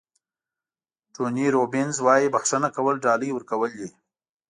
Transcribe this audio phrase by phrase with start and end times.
[1.13, 3.89] ټوني روبینز وایي بښنه کول ډالۍ ورکول دي.